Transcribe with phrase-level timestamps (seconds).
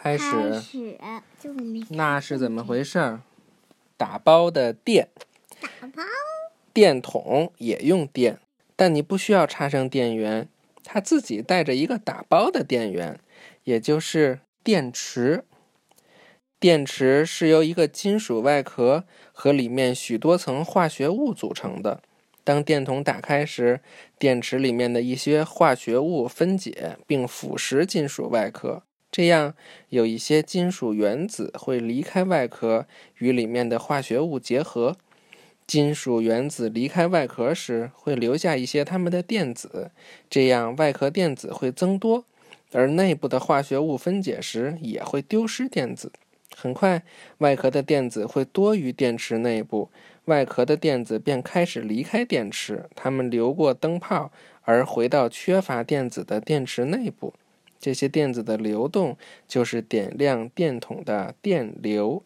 [0.00, 0.62] 开开始，
[1.90, 3.22] 那是怎么回事儿？
[3.96, 5.08] 打包的电，
[5.60, 6.02] 打包
[6.72, 8.38] 电筒也用电，
[8.76, 10.48] 但你不需要插上电源，
[10.84, 13.18] 它自己带着一个打包的电源，
[13.64, 15.44] 也就是电池。
[16.60, 22.02] 电池是由一个金属外壳和里面许多层化学物组成的。
[22.42, 23.80] 当电筒打开时，
[24.18, 29.54] 电池里面的一些化学物分解并腐蚀金属外壳，这样
[29.88, 32.86] 有一些金属原子会离开外壳，
[33.18, 34.96] 与里面的化学物结合。
[35.66, 39.90] 金属原子离开外壳时，会留下一些它们的电子，
[40.30, 42.24] 这样外壳电子会增多，
[42.72, 46.10] 而内部的化学物分解时也会丢失电子。
[46.56, 47.02] 很快，
[47.38, 49.90] 外壳的电子会多于电池内部，
[50.24, 54.32] 外壳的电子便开始离开电池，它们流过灯泡，
[54.62, 57.34] 而回到缺乏电子的电池内部。
[57.78, 62.24] 这些电子的流动就是点亮电筒的电流。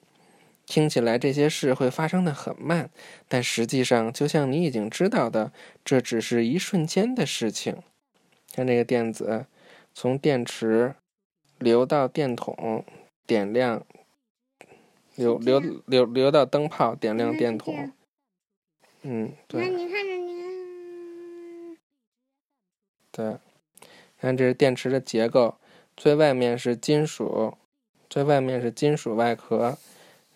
[0.64, 2.88] 听起来这些事会发生的很慢，
[3.28, 5.52] 但实际上，就像你已经知道的，
[5.84, 7.82] 这只是一瞬间的事情。
[8.54, 9.46] 看这个电子
[9.92, 10.94] 从电池
[11.58, 12.84] 流到电筒，
[13.26, 13.84] 点亮，
[15.16, 17.92] 流流流流到灯泡，点亮电筒。
[19.02, 21.76] 嗯，那对你看着你
[23.10, 23.36] 对。
[24.22, 25.56] 看这是电池的结构，
[25.96, 27.54] 最外面是金属，
[28.08, 29.76] 最外面是金属外壳，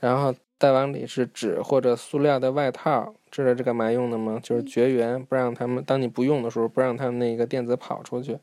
[0.01, 3.15] 然后再往里是纸或者塑料的外套。
[3.31, 4.41] 知道这干嘛用的吗？
[4.43, 8.39] 就是绝缘，不让它们当你不用的时候，不让它们那个电子跑出去。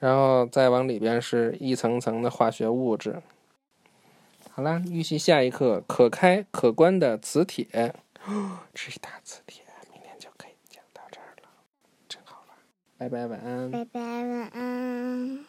[0.00, 3.22] 然后再往里边是一层层的化学物质。
[4.50, 7.66] 好啦，预习下一课，可开可关的磁铁。
[8.74, 11.48] 这一大磁铁，明天就可以讲到这儿了，
[12.08, 12.56] 真好玩。
[12.98, 13.70] 拜拜，晚安。
[13.70, 15.48] 拜拜晚安。